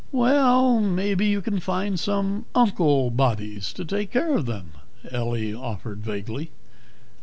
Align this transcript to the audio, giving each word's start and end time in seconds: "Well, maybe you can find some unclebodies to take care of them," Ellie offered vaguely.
"Well, 0.11 0.79
maybe 0.79 1.27
you 1.27 1.43
can 1.43 1.59
find 1.59 1.99
some 1.99 2.45
unclebodies 2.55 3.71
to 3.73 3.85
take 3.85 4.09
care 4.11 4.33
of 4.33 4.47
them," 4.47 4.71
Ellie 5.11 5.53
offered 5.53 5.99
vaguely. 5.99 6.49